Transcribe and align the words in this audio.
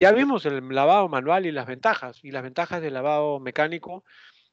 Ya 0.00 0.12
vimos 0.12 0.46
el 0.46 0.66
lavado 0.70 1.10
manual 1.10 1.44
y 1.44 1.52
las 1.52 1.66
ventajas. 1.66 2.24
Y 2.24 2.30
las 2.30 2.42
ventajas 2.42 2.80
del 2.80 2.94
lavado 2.94 3.38
mecánico, 3.38 4.02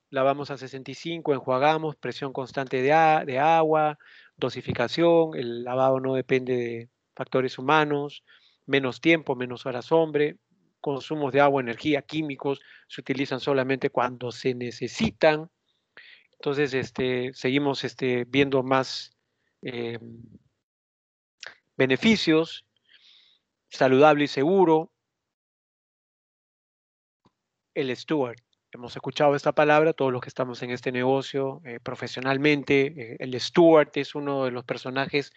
lavamos 0.10 0.52
a 0.52 0.58
65, 0.58 1.34
enjuagamos, 1.34 1.96
presión 1.96 2.34
constante 2.34 2.82
de, 2.82 3.24
de 3.26 3.40
agua, 3.40 3.98
dosificación, 4.36 5.36
el 5.36 5.64
lavado 5.64 6.02
no 6.02 6.16
depende 6.16 6.58
de 6.58 6.90
factores 7.16 7.58
humanos, 7.58 8.26
menos 8.66 9.00
tiempo, 9.00 9.38
menos 9.38 9.66
horas 9.66 9.94
hombre, 9.94 10.36
consumos 10.82 11.32
de 11.32 11.40
agua, 11.40 11.62
energía, 11.62 12.02
químicos, 12.02 12.60
se 12.90 13.00
utilizan 13.00 13.40
solamente 13.40 13.90
cuando 13.90 14.34
se 14.34 14.54
necesitan. 14.54 15.50
Entonces, 16.34 16.74
este, 16.74 17.32
seguimos 17.34 17.86
este, 17.86 18.26
viendo 18.26 18.64
más 18.64 19.18
eh, 19.62 19.98
beneficios, 21.78 22.66
saludable 23.70 24.26
y 24.26 24.28
seguro. 24.28 24.92
El 27.78 27.96
steward. 27.96 28.38
Hemos 28.72 28.96
escuchado 28.96 29.36
esta 29.36 29.52
palabra, 29.52 29.94
todos 29.94 30.12
los 30.12 30.20
que 30.20 30.30
estamos 30.30 30.64
en 30.64 30.72
este 30.72 30.92
negocio 30.92 31.62
eh, 31.64 31.80
profesionalmente. 31.80 32.88
Eh, 32.88 33.18
el 33.20 33.40
steward 33.40 33.92
es 33.94 34.16
uno 34.16 34.46
de 34.46 34.52
los 34.52 34.66
personajes 34.66 35.32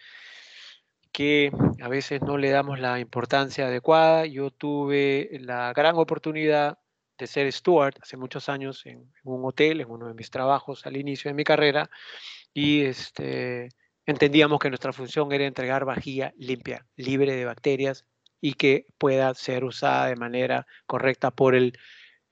que 1.11 1.51
a 1.79 1.87
veces 1.87 2.23
no 2.23 2.39
le 2.39 2.49
damos 2.49 2.79
la 2.79 2.99
importancia 2.99 3.67
adecuada. 3.67 4.25
Yo 4.25 4.49
tuve 4.49 5.29
la 5.39 5.71
gran 5.73 5.97
oportunidad 5.97 6.79
de 7.19 7.27
ser 7.27 7.51
steward 7.53 7.93
hace 8.01 8.17
muchos 8.17 8.49
años 8.49 8.87
en, 8.87 9.13
un 9.23 9.45
hotel, 9.45 9.81
en 9.81 9.91
uno 9.91 10.07
de 10.07 10.15
mis 10.15 10.31
trabajos 10.31 10.87
al 10.87 10.97
inicio 10.97 11.29
de 11.29 11.35
mi 11.35 11.43
carrera, 11.43 11.91
y 12.55 12.85
este, 12.85 13.69
entendíamos 14.07 14.57
que 14.57 14.69
nuestra 14.69 14.93
función 14.93 15.31
era 15.31 15.45
entregar 15.45 15.85
vajilla 15.85 16.33
limpia, 16.37 16.87
libre 16.95 17.35
de 17.35 17.45
bacterias 17.45 18.03
y 18.41 18.55
que 18.55 18.87
pueda 18.97 19.31
ser 19.35 19.63
usada 19.63 20.07
de 20.07 20.15
manera 20.15 20.65
correcta 20.87 21.29
por 21.29 21.53
el 21.53 21.77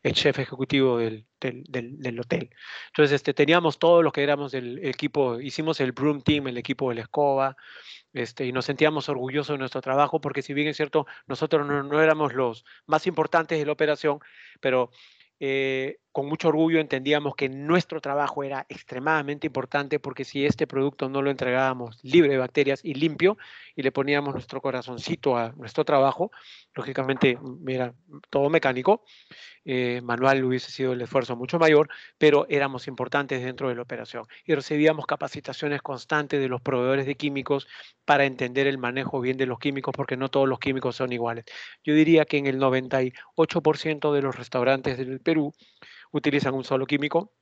el 0.04 0.14
chef 0.14 0.40
ejecutivo 0.40 0.98
del, 0.98 1.26
del, 1.40 2.20
hotel. 2.20 2.50
Entonces, 2.88 3.16
este, 3.16 3.34
teníamos 3.34 3.80
todos 3.80 4.04
los 4.04 4.14
que 4.14 4.24
éramos 4.24 4.52
del 4.52 4.86
equipo, 4.86 5.40
hicimos 5.40 5.80
el 5.80 5.92
Broom 5.92 6.22
Team, 6.22 6.48
el 6.48 6.58
equipo 6.58 6.90
de 6.90 6.96
la 6.96 7.02
escoba, 7.02 7.58
este, 8.14 8.46
y 8.46 8.52
nos 8.52 8.66
sentíamos 8.66 9.10
orgullosos 9.10 9.56
de 9.56 9.60
nuestro 9.60 9.82
trabajo, 9.82 10.22
porque 10.22 10.42
si 10.42 10.54
bien 10.54 10.68
es 10.68 10.78
cierto, 10.78 11.06
nosotros 11.28 11.68
no, 11.68 11.84
no 11.84 12.02
éramos 12.02 12.34
los 12.34 12.66
más 12.86 13.08
importantes 13.08 13.60
de 13.60 13.66
la 13.66 13.74
operación, 13.74 14.20
pero 14.62 14.90
eh, 15.40 16.00
con 16.12 16.28
mucho 16.28 16.48
orgullo 16.50 16.80
entendíamos 16.80 17.36
que 17.36 17.50
nuestro 17.50 18.02
trabajo 18.02 18.44
era 18.44 18.66
extremadamente 18.70 19.48
importante 19.48 20.00
porque 20.00 20.26
si 20.26 20.46
este 20.46 20.68
producto 20.68 21.08
no 21.08 21.22
lo 21.22 21.30
entregábamos 21.30 22.00
libre 22.04 22.32
de 22.32 22.38
bacterias 22.38 22.82
y 22.84 22.96
limpio 22.96 23.38
y 23.76 23.84
le 23.84 23.92
poníamos 23.92 24.34
nuestro 24.34 24.62
corazoncito 24.62 25.38
a 25.38 25.52
nuestro 25.54 25.86
trabajo, 25.86 26.32
lógicamente 26.74 27.38
era 27.68 27.94
todo 28.30 28.50
mecánico, 28.50 29.04
eh, 29.66 30.02
manual 30.04 30.44
hubiese 30.44 30.72
sido 30.72 30.94
el 30.94 31.02
esfuerzo 31.02 31.36
mucho 31.36 31.60
mayor, 31.60 31.90
pero 32.18 32.48
éramos 32.50 32.88
importantes 32.88 33.44
dentro 33.44 33.70
de 33.70 33.76
la 33.76 33.84
operación 33.84 34.26
y 34.46 34.56
recibíamos 34.56 35.06
capacitaciones 35.06 35.82
constantes 35.82 36.40
de 36.40 36.50
los 36.50 36.62
proveedores 36.62 37.06
de 37.06 37.16
químicos 37.16 37.68
para 38.06 38.26
entender 38.26 38.68
el 38.68 38.80
manejo 38.80 39.22
bien 39.22 39.38
de 39.38 39.46
los 39.46 39.60
químicos 39.60 39.94
porque 39.96 40.18
no 40.18 40.30
todos 40.30 40.50
los 40.50 40.60
químicos 40.60 40.96
son 40.96 41.14
iguales. 41.14 41.46
Yo 41.84 41.94
diría 41.94 42.26
que 42.26 42.38
en 42.38 42.48
el 42.48 42.58
98% 42.60 44.14
de 44.14 44.22
los 44.22 44.36
restaurantes 44.36 44.98
del 44.98 45.20
Perú 45.20 45.54
utilizan 46.12 46.54
un 46.54 46.64
solo 46.64 46.86
químico. 46.86 47.34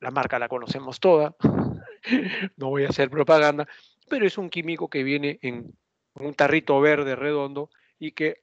La 0.00 0.10
marca 0.10 0.38
la 0.38 0.48
conocemos 0.48 1.00
toda, 1.00 1.36
no 2.56 2.68
voy 2.68 2.84
a 2.84 2.88
hacer 2.88 3.08
propaganda, 3.08 3.66
pero 4.08 4.26
es 4.26 4.36
un 4.36 4.50
químico 4.50 4.88
que 4.88 5.02
viene 5.02 5.38
en 5.42 5.74
un 6.14 6.34
tarrito 6.34 6.80
verde 6.80 7.16
redondo 7.16 7.70
y 7.98 8.12
que 8.12 8.42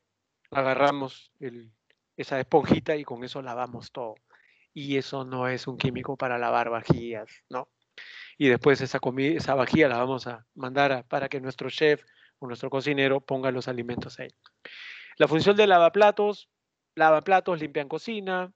agarramos 0.51 1.31
esa 2.17 2.39
esponjita 2.39 2.95
y 2.95 3.03
con 3.03 3.23
eso 3.23 3.41
lavamos 3.41 3.91
todo. 3.91 4.15
Y 4.73 4.97
eso 4.97 5.23
no 5.23 5.47
es 5.47 5.67
un 5.67 5.77
químico 5.77 6.17
para 6.17 6.37
lavar 6.37 6.69
vajillas, 6.69 7.29
¿no? 7.49 7.69
Y 8.37 8.47
después 8.47 8.81
esa, 8.81 8.99
comida, 8.99 9.37
esa 9.37 9.53
vajilla 9.53 9.87
la 9.87 9.97
vamos 9.97 10.25
a 10.25 10.45
mandar 10.55 11.05
para 11.07 11.29
que 11.29 11.39
nuestro 11.39 11.69
chef 11.69 12.03
o 12.39 12.47
nuestro 12.47 12.71
cocinero 12.71 13.21
ponga 13.21 13.51
los 13.51 13.67
alimentos 13.67 14.19
ahí. 14.19 14.29
La 15.17 15.27
función 15.27 15.55
de 15.55 15.67
lavaplatos, 15.67 16.49
lavaplatos, 16.95 17.59
limpian 17.59 17.87
cocina, 17.87 18.51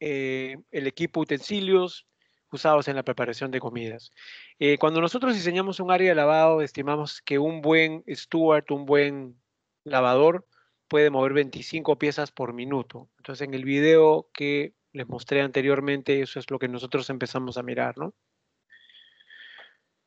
eh, 0.00 0.56
el 0.70 0.86
equipo 0.86 1.20
utensilios 1.20 2.06
usados 2.50 2.88
en 2.88 2.96
la 2.96 3.04
preparación 3.04 3.50
de 3.50 3.60
comidas. 3.60 4.10
Eh, 4.58 4.78
cuando 4.78 5.00
nosotros 5.00 5.34
diseñamos 5.34 5.80
un 5.80 5.90
área 5.90 6.08
de 6.10 6.14
lavado, 6.14 6.62
estimamos 6.62 7.22
que 7.22 7.38
un 7.38 7.60
buen 7.60 8.04
steward, 8.08 8.64
un 8.70 8.86
buen 8.86 9.40
lavador, 9.84 10.46
puede 10.88 11.10
mover 11.10 11.32
25 11.32 11.98
piezas 11.98 12.32
por 12.32 12.52
minuto. 12.52 13.08
Entonces, 13.18 13.46
en 13.46 13.54
el 13.54 13.64
video 13.64 14.28
que 14.34 14.74
les 14.92 15.06
mostré 15.08 15.42
anteriormente, 15.42 16.20
eso 16.20 16.40
es 16.40 16.50
lo 16.50 16.58
que 16.58 16.66
nosotros 16.66 17.08
empezamos 17.10 17.56
a 17.56 17.62
mirar, 17.62 17.96
¿no? 17.96 18.14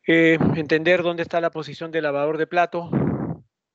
Eh, 0.06 0.38
entender 0.56 1.02
dónde 1.02 1.24
está 1.24 1.40
la 1.40 1.52
posición 1.52 1.92
del 1.92 2.04
lavador 2.04 2.38
de 2.38 2.48
plato, 2.48 2.90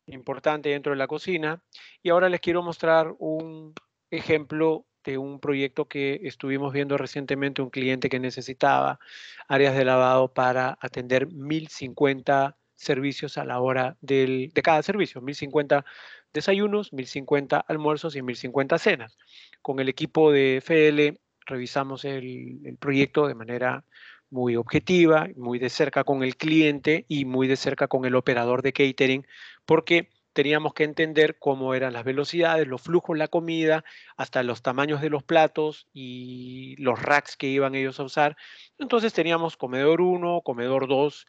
importante 0.05 0.69
dentro 0.69 0.93
de 0.93 0.99
la 0.99 1.07
cocina. 1.07 1.63
Y 2.03 2.11
ahora 2.11 2.29
les 2.29 2.41
quiero 2.41 2.63
mostrar 2.63 3.15
un 3.19 3.73
ejemplo 4.11 4.87
de 5.05 5.19
un 5.19 5.41
proyecto 5.41 5.87
que 5.87 6.21
estuvimos 6.25 6.73
viendo 6.73 6.99
recientemente, 6.99 7.63
un 7.63 7.71
cliente 7.71 8.09
que 8.09 8.21
necesitaba 8.21 8.99
áreas 9.49 9.77
de 9.77 9.85
lavado 9.85 10.33
para 10.33 10.79
atender 10.81 11.27
1050 11.33 12.57
servicios 12.75 13.39
a 13.39 13.45
la 13.45 13.61
hora 13.61 13.97
del, 14.01 14.53
de 14.55 14.63
cada 14.63 14.83
servicio, 14.83 15.21
1050 15.21 15.85
desayunos, 16.33 16.93
1050 16.93 17.59
almuerzos 17.59 18.17
y 18.17 18.23
1050 18.23 18.79
cenas. 18.79 19.19
Con 19.63 19.81
el 19.81 19.89
equipo 19.89 20.31
de 20.31 20.59
FL 20.59 21.19
revisamos 21.47 22.05
el, 22.05 22.61
el 22.65 22.77
proyecto 22.77 23.27
de 23.27 23.35
manera 23.35 23.85
muy 24.31 24.57
objetiva, 24.57 25.29
muy 25.37 25.59
de 25.59 25.71
cerca 25.71 26.05
con 26.05 26.23
el 26.23 26.37
cliente 26.37 27.07
y 27.09 27.25
muy 27.25 27.49
de 27.49 27.57
cerca 27.57 27.89
con 27.89 28.05
el 28.05 28.15
operador 28.15 28.63
de 28.63 28.73
catering, 28.73 29.27
porque 29.65 30.11
teníamos 30.39 30.73
que 30.73 30.85
entender 30.85 31.37
cómo 31.41 31.75
eran 31.75 31.93
las 31.93 32.05
velocidades, 32.05 32.69
los 32.69 32.81
flujos, 32.81 33.19
la 33.19 33.27
comida, 33.27 33.83
hasta 34.17 34.45
los 34.45 34.63
tamaños 34.63 35.01
de 35.01 35.11
los 35.11 35.25
platos 35.25 35.89
y 35.93 36.77
los 36.79 37.03
racks 37.03 37.37
que 37.37 37.49
iban 37.49 37.75
ellos 37.75 37.99
a 37.99 38.05
usar. 38.05 38.37
Entonces 38.79 39.13
teníamos 39.13 39.57
comedor 39.57 40.01
1, 40.01 40.43
comedor 40.43 40.87
2, 40.87 41.27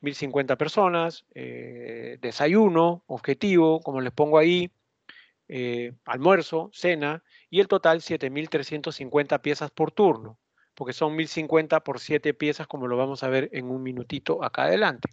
1050 0.00 0.56
personas, 0.56 1.26
eh, 1.34 2.18
desayuno, 2.20 3.02
objetivo, 3.08 3.80
como 3.80 4.00
les 4.00 4.12
pongo 4.12 4.38
ahí, 4.38 4.70
eh, 5.48 5.94
almuerzo, 6.04 6.70
cena, 6.72 7.24
y 7.50 7.58
el 7.58 7.66
total 7.66 8.00
7350 8.00 9.42
piezas 9.42 9.72
por 9.72 9.90
turno, 9.90 10.38
porque 10.76 10.92
son 10.92 11.16
1050 11.16 11.80
por 11.80 11.98
7 11.98 12.32
piezas, 12.32 12.68
como 12.68 12.86
lo 12.86 12.96
vamos 12.96 13.24
a 13.24 13.28
ver 13.28 13.48
en 13.54 13.68
un 13.68 13.82
minutito 13.82 14.44
acá 14.44 14.66
adelante. 14.66 15.08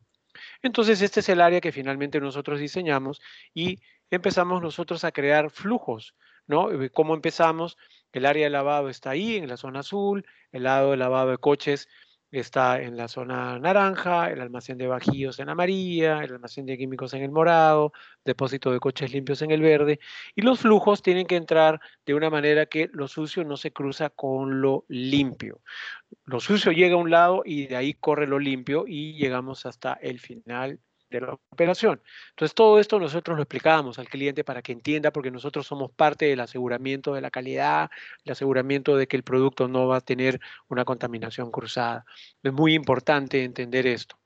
Entonces, 0.62 1.02
este 1.02 1.22
es 1.22 1.30
el 1.30 1.42
área 1.42 1.62
que 1.62 1.72
finalmente 1.72 2.20
nosotros 2.20 2.60
diseñamos 2.60 3.22
y 3.54 3.80
empezamos 4.10 4.62
nosotros 4.62 5.04
a 5.04 5.12
crear 5.12 5.50
flujos, 5.50 6.16
¿no? 6.48 6.72
Eh, 6.72 6.90
¿Cómo 6.90 7.14
empezamos? 7.14 7.78
El 8.12 8.26
área 8.26 8.46
de 8.46 8.50
lavado 8.50 8.90
está 8.90 9.12
ahí, 9.12 9.38
en 9.38 9.48
la 9.48 9.58
zona 9.58 9.80
azul, 9.80 10.26
el 10.52 10.64
lado 10.64 10.92
de 10.92 10.98
lavado 10.98 11.32
de 11.32 11.38
coches 11.38 11.88
está 12.32 12.82
en 12.82 12.96
la 12.96 13.08
zona 13.08 13.58
naranja, 13.60 14.30
el 14.30 14.42
almacén 14.42 14.78
de 14.78 14.88
bajíos 14.88 15.40
en 15.40 15.50
amarilla, 15.50 16.24
el 16.24 16.34
almacén 16.34 16.66
de 16.66 16.78
químicos 16.78 17.14
en 17.14 17.24
el 17.24 17.32
morado, 17.32 17.92
depósito 18.24 18.72
de 18.72 18.80
coches 18.80 19.12
limpios 19.12 19.42
en 19.42 19.52
el 19.52 19.62
verde, 19.62 20.00
y 20.36 20.42
los 20.42 20.60
flujos 20.60 21.02
tienen 21.02 21.26
que 21.26 21.36
entrar 21.36 21.80
de 22.06 22.14
una 22.14 22.30
manera 22.30 22.68
que 22.68 22.90
lo 22.94 23.08
sucio 23.08 23.44
no 23.44 23.58
se 23.58 23.72
cruza 23.72 24.10
con 24.10 24.62
lo 24.62 24.86
limpio. 24.88 25.62
Lo 26.26 26.40
sucio 26.40 26.72
llega 26.72 26.96
a 26.96 26.98
un 26.98 27.10
lado 27.10 27.42
y 27.46 27.68
de 27.68 27.76
ahí 27.76 27.94
corre 27.94 28.28
lo 28.28 28.40
limpio 28.40 28.86
y 28.88 29.14
llegamos 29.14 29.66
hasta 29.66 29.94
el 29.94 30.20
final 30.20 30.80
de 31.10 31.22
la 31.22 31.34
operación. 31.50 32.02
Entonces, 32.32 32.54
todo 32.54 32.80
esto 32.80 33.00
nosotros 33.00 33.36
lo 33.36 33.44
explicábamos 33.44 34.00
al 34.00 34.08
cliente 34.08 34.44
para 34.44 34.62
que 34.62 34.72
entienda, 34.72 35.12
porque 35.12 35.32
nosotros 35.32 35.66
somos 35.68 35.92
parte 35.92 36.26
del 36.26 36.40
aseguramiento 36.40 37.14
de 37.14 37.22
la 37.22 37.32
calidad, 37.32 37.90
el 38.24 38.32
aseguramiento 38.32 38.96
de 38.96 39.08
que 39.08 39.18
el 39.18 39.24
producto 39.24 39.68
no 39.68 39.88
va 39.88 39.98
a 39.98 40.02
tener 40.02 40.40
una 40.68 40.86
contaminación 40.86 41.52
cruzada. 41.52 42.06
Es 42.44 42.54
muy 42.54 42.74
importante 42.74 43.44
entender 43.44 43.88
esto. 43.88 44.18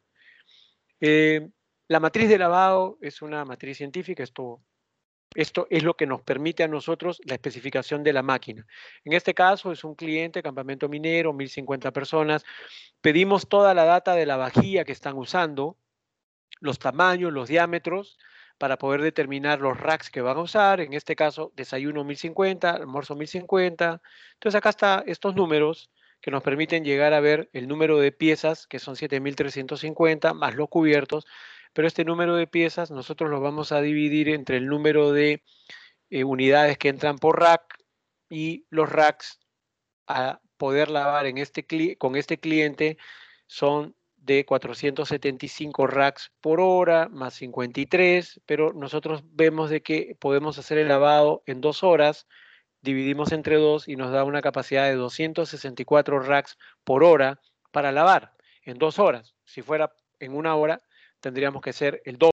Eh, 1.00 1.50
la 1.88 2.00
matriz 2.00 2.30
de 2.30 2.38
lavado 2.38 2.98
es 3.02 3.22
una 3.22 3.46
matriz 3.46 3.78
científica, 3.78 4.24
esto, 4.24 4.62
esto 5.36 5.68
es 5.70 5.84
lo 5.84 5.96
que 5.96 6.08
nos 6.08 6.22
permite 6.22 6.64
a 6.64 6.68
nosotros 6.68 7.22
la 7.26 7.36
especificación 7.36 8.04
de 8.04 8.14
la 8.14 8.24
máquina. 8.24 8.66
En 9.04 9.14
este 9.14 9.34
caso 9.34 9.72
es 9.72 9.84
un 9.84 9.96
cliente, 9.96 10.42
campamento 10.42 10.88
minero, 10.90 11.34
1050 11.34 11.92
personas. 11.92 12.46
Pedimos 13.02 13.48
toda 13.48 13.74
la 13.74 13.84
data 13.84 14.16
de 14.16 14.26
la 14.26 14.38
vajilla 14.38 14.86
que 14.86 14.92
están 14.92 15.18
usando, 15.18 15.78
los 16.60 16.80
tamaños, 16.80 17.34
los 17.34 17.50
diámetros, 17.50 18.18
para 18.58 18.78
poder 18.78 19.02
determinar 19.02 19.60
los 19.60 19.80
racks 19.80 20.10
que 20.10 20.22
van 20.22 20.38
a 20.38 20.42
usar. 20.42 20.80
En 20.80 20.94
este 20.94 21.16
caso, 21.16 21.52
desayuno 21.56 22.04
1050, 22.04 22.72
almuerzo 22.72 23.16
1050. 23.16 24.02
Entonces 24.34 24.58
acá 24.58 24.70
están 24.70 25.04
estos 25.08 25.36
números 25.36 25.90
que 26.22 26.32
nos 26.32 26.44
permiten 26.44 26.86
llegar 26.86 27.14
a 27.14 27.20
ver 27.20 27.50
el 27.52 27.68
número 27.68 28.00
de 28.00 28.14
piezas, 28.14 28.66
que 28.68 28.80
son 28.80 28.96
7350, 28.96 30.34
más 30.34 30.56
los 30.56 30.70
cubiertos. 30.70 31.26
Pero 31.74 31.88
este 31.88 32.06
número 32.06 32.36
de 32.36 32.48
piezas 32.48 32.92
nosotros 32.92 33.30
lo 33.30 33.42
vamos 33.42 33.72
a 33.72 33.82
dividir 33.82 34.30
entre 34.30 34.58
el 34.58 34.68
número 34.68 35.12
de 35.12 35.44
eh, 36.10 36.24
unidades 36.24 36.78
que 36.78 36.90
entran 36.90 37.18
por 37.18 37.40
rack 37.42 37.78
y 38.30 38.66
los 38.70 38.90
racks 38.90 39.40
a 40.08 40.40
poder 40.58 40.90
lavar 40.90 41.26
en 41.26 41.38
este 41.38 41.66
con 41.98 42.16
este 42.16 42.40
cliente 42.40 42.98
son 43.48 43.96
de 44.24 44.46
475 44.46 45.86
racks 45.88 46.32
por 46.40 46.62
hora 46.62 47.10
más 47.10 47.34
53, 47.36 48.42
pero 48.46 48.72
nosotros 48.74 49.24
vemos 49.32 49.70
de 49.70 49.82
que 49.82 50.16
podemos 50.20 50.58
hacer 50.58 50.78
el 50.78 50.88
lavado 50.88 51.44
en 51.46 51.60
dos 51.60 51.84
horas, 51.84 52.26
dividimos 52.82 53.34
entre 53.34 53.58
dos 53.58 53.88
y 53.88 53.96
nos 53.98 54.12
da 54.12 54.24
una 54.24 54.42
capacidad 54.42 54.86
de 54.86 54.96
264 54.96 56.20
racks 56.20 56.58
por 56.84 57.04
hora 57.04 57.42
para 57.72 57.92
lavar 57.92 58.34
en 58.64 58.78
dos 58.78 58.98
horas. 58.98 59.36
Si 59.44 59.62
fuera 59.62 59.94
en 60.20 60.34
una 60.34 60.56
hora, 60.56 60.82
tendríamos 61.20 61.62
que 61.62 61.74
ser 61.74 62.02
el 62.06 62.18
doble. 62.18 62.32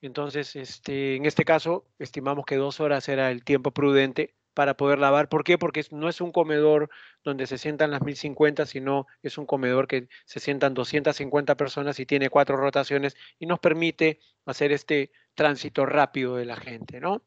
Entonces, 0.00 0.54
este, 0.54 1.16
en 1.16 1.24
este 1.26 1.44
caso, 1.44 1.86
estimamos 1.98 2.44
que 2.44 2.56
dos 2.56 2.78
horas 2.78 3.08
era 3.08 3.30
el 3.30 3.42
tiempo 3.42 3.72
prudente 3.72 4.34
para 4.54 4.74
poder 4.76 4.98
lavar. 4.98 5.28
¿Por 5.28 5.44
qué? 5.44 5.58
Porque 5.58 5.84
no 5.90 6.08
es 6.08 6.20
un 6.20 6.32
comedor 6.32 6.88
donde 7.22 7.46
se 7.46 7.58
sientan 7.58 7.90
las 7.90 8.02
1050, 8.02 8.66
sino 8.66 9.06
es 9.22 9.36
un 9.36 9.46
comedor 9.46 9.86
que 9.86 10.08
se 10.24 10.40
sientan 10.40 10.74
250 10.74 11.56
personas 11.56 11.98
y 12.00 12.06
tiene 12.06 12.30
cuatro 12.30 12.56
rotaciones 12.56 13.16
y 13.38 13.46
nos 13.46 13.58
permite 13.58 14.20
hacer 14.46 14.72
este 14.72 15.12
tránsito 15.34 15.84
rápido 15.86 16.36
de 16.36 16.46
la 16.46 16.56
gente, 16.56 17.00
¿no? 17.00 17.22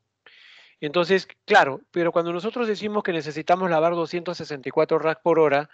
Entonces, 0.79 1.27
claro, 1.45 1.81
pero 1.91 2.11
cuando 2.11 2.31
nosotros 2.31 2.67
decimos 2.67 3.03
que 3.03 3.11
necesitamos 3.11 3.69
lavar 3.69 3.93
264 3.93 4.99
racks 4.99 5.21
por 5.21 5.39
hora, 5.39 5.69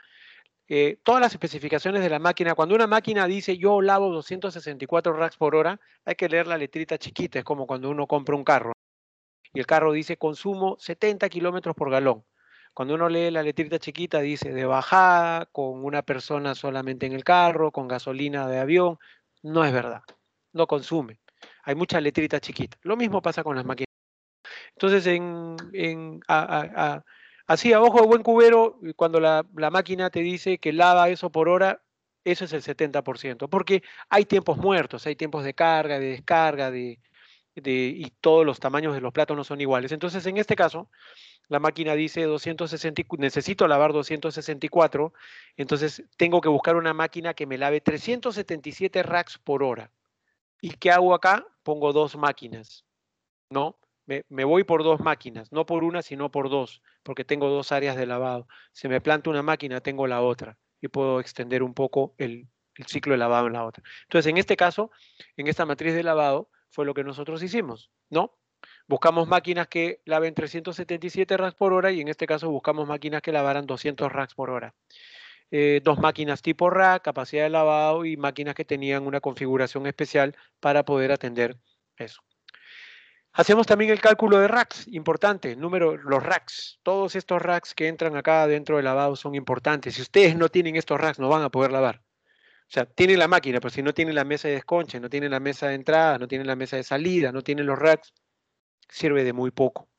eh, 0.70 0.98
todas 1.04 1.22
las 1.22 1.34
especificaciones 1.34 2.02
de 2.02 2.10
la 2.10 2.20
máquina, 2.20 2.56
cuando 2.56 2.76
una 2.76 2.88
máquina 2.88 3.28
dice 3.28 3.58
yo 3.58 3.82
lavo 3.82 4.10
264 4.10 5.14
racks 5.14 5.38
por 5.38 5.56
hora, 5.56 5.80
hay 6.06 6.16
que 6.16 6.30
leer 6.30 6.48
la 6.48 6.58
letrita 6.58 6.98
chiquita, 6.98 7.40
es 7.40 7.46
como 7.46 7.68
cuando 7.68 7.90
uno 7.90 8.08
compra 8.08 8.36
un 8.36 8.46
carro 8.46 8.73
y 9.54 9.60
el 9.60 9.68
carro 9.68 9.92
dice 9.92 10.18
consumo 10.18 10.78
70 10.80 11.30
kilómetros 11.30 11.76
por 11.76 11.92
galón. 11.92 12.26
Cuando 12.74 12.96
uno 12.96 13.08
lee 13.08 13.30
la 13.30 13.44
letrita 13.44 13.78
chiquita 13.78 14.20
dice 14.20 14.52
de 14.52 14.66
bajada, 14.66 15.46
con 15.52 15.86
una 15.86 16.02
persona 16.02 16.56
solamente 16.56 17.06
en 17.06 17.14
el 17.14 17.24
carro, 17.24 17.72
con 17.72 17.88
gasolina 17.88 18.48
de 18.48 18.60
avión. 18.60 18.98
No 19.44 19.64
es 19.64 19.72
verdad, 19.72 20.02
no 20.54 20.66
consume. 20.66 21.20
Hay 21.64 21.76
muchas 21.76 22.02
letritas 22.02 22.42
chiquitas. 22.42 22.80
Lo 22.84 22.98
mismo 22.98 23.22
pasa 23.22 23.44
con 23.44 23.56
las 23.56 23.66
máquinas. 23.66 23.90
Entonces, 24.72 25.06
en, 25.06 26.20
así 27.46 27.74
a 27.74 27.82
ojo 27.82 28.02
de 28.02 28.08
buen 28.08 28.24
cubero, 28.24 28.80
cuando 28.96 29.20
la, 29.20 29.46
la 29.56 29.70
máquina 29.70 30.10
te 30.10 30.22
dice 30.22 30.58
que 30.58 30.74
lava 30.74 31.10
eso 31.10 31.32
por 31.32 31.50
hora, 31.50 31.84
eso 32.24 32.46
es 32.46 32.54
el 32.54 32.64
70%, 32.64 33.50
porque 33.50 33.84
hay 34.10 34.26
tiempos 34.26 34.58
muertos, 34.58 35.06
hay 35.06 35.16
tiempos 35.16 35.44
de 35.44 35.54
carga, 35.54 36.00
de 36.00 36.08
descarga, 36.08 36.72
de, 36.72 37.00
y 37.56 38.10
todos 38.22 38.46
los 38.46 38.60
tamaños 38.60 38.94
de 38.94 39.02
los 39.02 39.14
platos 39.14 39.38
no 39.38 39.44
son 39.44 39.62
iguales. 39.62 39.92
Entonces, 39.92 40.26
en 40.26 40.38
este 40.38 40.56
caso, 40.56 40.90
la 41.50 41.60
máquina 41.60 41.94
dice 41.94 42.24
260, 42.24 43.04
necesito 43.18 43.68
lavar 43.68 43.94
264, 43.94 45.14
entonces 45.58 46.04
tengo 46.18 46.42
que 46.42 46.50
buscar 46.50 46.76
una 46.76 46.94
máquina 46.94 47.34
que 47.34 47.46
me 47.46 47.58
lave 47.58 47.82
377 47.82 49.04
racks 49.04 49.38
por 49.38 49.64
hora. 49.64 49.92
¿Y 50.62 50.72
qué 50.72 50.92
hago 50.92 51.14
acá? 51.14 51.46
Pongo 51.64 51.92
dos 51.92 52.16
máquinas, 52.16 52.86
¿no? 53.50 53.78
Me, 54.06 54.44
voy 54.44 54.64
por 54.64 54.84
dos 54.84 55.00
máquinas, 55.00 55.52
no 55.52 55.66
por 55.66 55.84
una, 55.84 56.02
sino 56.02 56.30
por 56.30 56.50
dos, 56.50 56.82
porque 57.04 57.24
tengo 57.24 57.50
dos 57.50 57.72
áreas 57.72 57.96
de 57.96 58.06
lavado. 58.06 58.48
Si 58.74 58.88
me 58.88 59.00
planto 59.00 59.30
una 59.30 59.44
máquina, 59.44 59.80
tengo 59.80 60.08
la 60.08 60.22
otra 60.22 60.58
y 60.82 60.90
puedo 60.90 61.20
extender 61.22 61.64
un 61.64 61.74
poco 61.74 62.14
el, 62.18 62.50
el 62.76 62.86
ciclo 62.86 63.14
de 63.14 63.18
lavado 63.18 63.48
en 63.48 63.54
la 63.54 63.66
otra. 63.66 63.84
Entonces, 64.04 64.30
en 64.30 64.38
este 64.38 64.58
caso, 64.58 64.92
en 65.38 65.48
esta 65.48 65.66
matriz 65.66 65.94
de 65.94 66.04
lavado, 66.04 66.50
fue 66.74 66.86
lo 66.86 66.94
que 66.94 67.04
nosotros 67.04 67.42
hicimos, 67.44 67.92
¿no? 68.10 68.36
Buscamos 68.88 69.28
máquinas 69.28 69.68
que 69.68 70.02
laven 70.06 70.34
377 70.34 71.38
racks 71.38 71.56
por 71.56 71.72
hora 71.72 71.92
y 71.92 72.02
en 72.02 72.08
este 72.08 72.26
caso 72.26 72.50
buscamos 72.50 72.88
máquinas 72.88 73.22
que 73.22 73.32
lavaran 73.32 73.68
200 73.68 74.12
racks 74.12 74.34
por 74.34 74.50
hora. 74.50 74.74
Eh, 75.52 75.82
dos 75.84 76.00
máquinas 76.00 76.42
tipo 76.42 76.72
rack, 76.72 77.04
capacidad 77.04 77.44
de 77.44 77.50
lavado 77.50 78.06
y 78.06 78.18
máquinas 78.18 78.56
que 78.56 78.66
tenían 78.66 79.06
una 79.06 79.22
configuración 79.22 79.86
especial 79.86 80.36
para 80.60 80.84
poder 80.84 81.12
atender 81.12 81.58
eso. 81.96 82.24
Hacemos 83.34 83.68
también 83.68 83.92
el 83.92 84.02
cálculo 84.02 84.40
de 84.40 84.48
racks, 84.48 84.88
importante, 84.88 85.56
número, 85.56 85.98
los 85.98 86.24
racks. 86.24 86.80
Todos 86.82 87.16
estos 87.16 87.42
racks 87.42 87.76
que 87.76 87.88
entran 87.88 88.16
acá 88.16 88.48
dentro 88.48 88.78
del 88.78 88.86
lavado 88.86 89.16
son 89.16 89.36
importantes. 89.36 89.96
Si 89.96 90.02
ustedes 90.02 90.36
no 90.36 90.50
tienen 90.50 90.76
estos 90.76 91.00
racks, 91.00 91.20
no 91.20 91.30
van 91.30 91.44
a 91.44 91.50
poder 91.50 91.72
lavar. 91.72 92.02
O 92.74 92.76
sea, 92.76 92.86
tiene 92.88 93.16
la 93.18 93.28
máquina, 93.28 93.60
pero 93.60 93.70
si 93.70 93.84
no 93.84 93.94
tiene 93.94 94.14
la 94.14 94.24
mesa 94.24 94.48
de 94.48 94.56
desconche, 94.56 95.00
no 95.00 95.08
tiene 95.08 95.30
la 95.30 95.40
mesa 95.40 95.68
de 95.68 95.76
entrada, 95.76 96.18
no 96.18 96.28
tiene 96.28 96.44
la 96.44 96.56
mesa 96.56 96.76
de 96.76 96.82
salida, 96.82 97.32
no 97.32 97.44
tiene 97.44 97.64
los 97.64 97.78
racks, 97.78 98.16
sirve 98.90 99.24
de 99.24 99.32
muy 99.32 99.52
poco, 99.52 99.90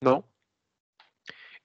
¿no? 0.00 0.26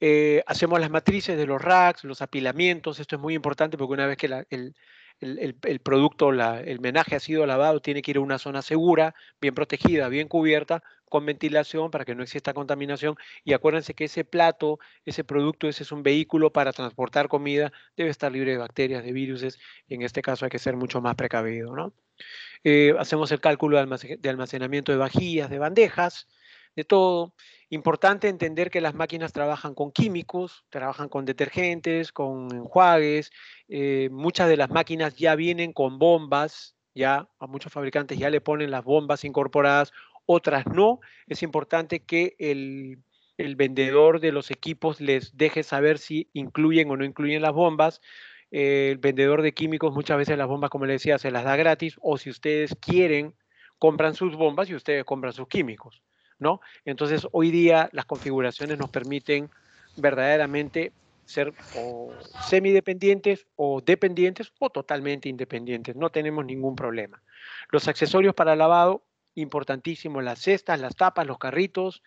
Eh, 0.02 0.44
hacemos 0.48 0.82
las 0.82 0.90
matrices 0.90 1.38
de 1.38 1.46
los 1.46 1.62
racks, 1.62 2.04
los 2.04 2.22
apilamientos, 2.22 3.00
esto 3.00 3.16
es 3.16 3.22
muy 3.22 3.36
importante 3.36 3.78
porque 3.78 3.94
una 3.94 4.06
vez 4.06 4.18
que 4.18 4.26
el, 4.50 4.76
el, 5.22 5.80
producto, 5.80 6.32
el 6.34 6.80
menaje 6.82 7.16
ha 7.16 7.22
sido 7.22 7.46
lavado, 7.46 7.80
tiene 7.80 8.02
que 8.02 8.12
ir 8.12 8.18
a 8.18 8.20
una 8.20 8.38
zona 8.38 8.62
segura, 8.62 9.16
bien 9.40 9.56
protegida, 9.56 10.10
bien 10.10 10.28
cubierta, 10.28 10.84
con 11.10 11.26
ventilación 11.26 11.92
para 11.92 12.06
que 12.06 12.16
no 12.16 12.24
exista 12.24 12.54
contaminación. 12.54 13.16
Y 13.44 13.54
acuérdense 13.54 13.94
que 13.94 14.06
ese 14.06 14.24
plato, 14.24 14.80
ese 15.06 15.24
producto, 15.24 15.68
ese 15.68 15.84
es 15.84 15.92
un 15.92 16.04
vehículo 16.04 16.54
para 16.54 16.72
transportar 16.72 17.28
comida, 17.28 17.72
debe 17.98 18.10
estar 18.10 18.32
libre 18.32 18.52
de 18.52 18.58
bacterias, 18.58 19.04
de 19.04 19.12
virus, 19.12 19.58
y 19.88 19.96
en 19.96 20.04
este 20.04 20.22
caso 20.22 20.46
hay 20.46 20.52
que 20.52 20.60
ser 20.60 20.76
mucho 20.76 21.02
más 21.02 21.16
precavido. 21.16 21.76
¿no? 21.76 21.94
Eh, 22.64 22.94
hacemos 23.00 23.32
el 23.32 23.42
cálculo 23.42 23.78
de 23.78 24.30
almacenamiento 24.30 24.92
de 24.92 24.98
vajillas, 24.98 25.50
de 25.50 25.60
bandejas, 25.60 26.28
de 26.76 26.84
todo. 26.84 27.34
Importante 27.70 28.28
entender 28.28 28.72
que 28.72 28.82
las 28.82 28.96
máquinas 28.96 29.32
trabajan 29.32 29.76
con 29.76 29.92
químicos, 29.92 30.66
trabajan 30.70 31.08
con 31.10 31.26
detergentes, 31.26 32.12
con 32.12 32.52
enjuagues. 32.54 33.32
Eh, 33.68 34.10
muchas 34.12 34.50
de 34.50 34.58
las 34.58 34.70
máquinas 34.70 35.16
ya 35.16 35.36
vienen 35.36 35.72
con 35.74 36.00
bombas, 36.00 36.76
ya 36.96 37.30
a 37.40 37.48
muchos 37.48 37.72
fabricantes 37.72 38.18
ya 38.18 38.30
le 38.30 38.42
ponen 38.42 38.72
las 38.72 38.84
bombas 38.84 39.24
incorporadas, 39.24 39.92
otras 40.32 40.68
no. 40.68 41.00
Es 41.26 41.42
importante 41.42 42.02
que 42.02 42.36
el, 42.38 43.00
vendedor 43.56 44.20
de 44.20 44.32
los 44.32 44.52
equipos 44.52 45.02
les 45.02 45.36
deje 45.36 45.64
saber 45.64 45.98
si 45.98 46.30
incluyen 46.34 46.92
o 46.92 46.98
no 46.98 47.04
incluyen 47.04 47.42
las 47.42 47.54
bombas. 47.54 48.00
el 48.52 49.00
vendedor 49.00 49.42
de 49.42 49.54
químicos 49.54 49.92
muchas 49.92 50.18
veces 50.20 50.38
las 50.38 50.48
bombas, 50.48 50.70
como 50.70 50.86
les 50.86 51.02
decía, 51.02 51.18
se 51.18 51.32
las 51.32 51.46
da 51.46 51.56
gratis 51.56 51.96
o 52.02 52.20
si 52.20 52.30
ustedes 52.30 52.76
quieren, 52.80 53.34
compran 53.80 54.14
sus 54.14 54.36
bombas 54.36 54.70
y 54.70 54.76
ustedes 54.76 55.04
compran 55.04 55.34
sus 55.34 55.48
químicos. 55.48 56.04
¿no? 56.38 56.62
Entonces, 56.86 57.28
hoy 57.32 57.50
día 57.50 57.90
las 57.92 58.06
configuraciones 58.06 58.78
nos 58.78 58.92
permiten 58.92 59.50
verdaderamente 59.98 60.92
ser 61.26 61.54
o 61.76 62.14
semidependientes 62.48 63.48
o 63.56 63.82
dependientes 63.82 64.54
o 64.60 64.70
totalmente 64.70 65.28
independientes. 65.28 65.96
No 65.96 66.12
tenemos 66.12 66.46
ningún 66.46 66.76
problema. 66.76 67.22
Los 67.72 67.88
accesorios 67.88 68.36
para 68.36 68.56
lavado, 68.56 69.04
importantísimo, 69.40 70.22
las 70.22 70.40
cestas, 70.40 70.80
las 70.80 70.96
tapas, 70.96 71.26
los 71.28 71.38
carritos, 71.38 72.02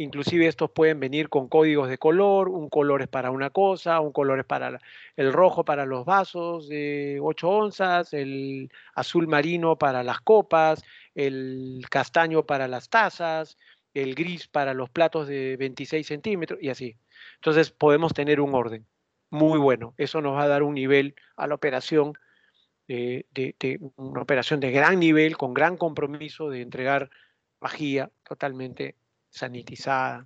Inclusive 0.00 0.46
estos 0.46 0.70
pueden 0.70 1.00
venir 1.00 1.28
con 1.28 1.48
códigos 1.48 1.88
de 1.88 1.98
color, 1.98 2.48
un 2.48 2.68
color 2.68 3.02
es 3.02 3.08
para 3.08 3.32
una 3.32 3.50
cosa, 3.50 3.98
un 3.98 4.12
color 4.12 4.38
es 4.38 4.46
para 4.46 4.78
el 5.16 5.32
rojo 5.32 5.64
para 5.64 5.86
los 5.86 6.04
vasos 6.04 6.68
de 6.68 7.18
8 7.20 7.48
onzas, 7.48 8.12
el 8.14 8.70
azul 8.94 9.26
marino 9.26 9.76
para 9.76 10.04
las 10.04 10.20
copas, 10.20 10.84
el 11.16 11.84
castaño 11.90 12.46
para 12.46 12.68
las 12.68 12.88
tazas, 12.88 13.58
el 13.92 14.14
gris 14.14 14.46
para 14.46 14.72
los 14.72 14.88
platos 14.88 15.26
de 15.26 15.56
26 15.56 16.06
centímetros 16.06 16.60
y 16.62 16.68
así. 16.68 16.96
Entonces 17.34 17.72
podemos 17.72 18.14
tener 18.14 18.40
un 18.40 18.54
orden 18.54 18.86
muy 19.30 19.58
bueno. 19.58 19.94
Eso 19.96 20.20
nos 20.20 20.36
va 20.36 20.44
a 20.44 20.48
dar 20.48 20.62
un 20.62 20.74
nivel 20.74 21.16
a 21.36 21.48
la 21.48 21.56
operación, 21.56 22.12
de, 22.88 23.26
de 23.34 23.78
una 23.96 24.22
operación 24.22 24.60
de 24.60 24.70
gran 24.70 24.98
nivel, 24.98 25.36
con 25.36 25.54
gran 25.54 25.76
compromiso 25.76 26.48
de 26.48 26.62
entregar 26.62 27.10
vajilla 27.60 28.10
totalmente 28.24 28.96
sanitizada, 29.28 30.16